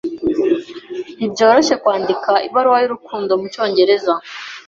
Ntibyoroshye 1.17 1.73
kwandika 1.81 2.31
ibaruwa 2.47 2.77
y'urukundo 2.81 3.31
mucyongereza. 3.41 4.13